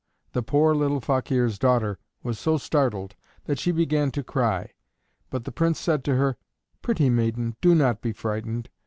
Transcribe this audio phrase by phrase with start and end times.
[0.33, 4.71] The poor little Fakeer's daughter was so startled that she began to cry.
[5.29, 6.37] But the Prince said to her:
[6.81, 8.71] "Pretty maiden, do not be frightened.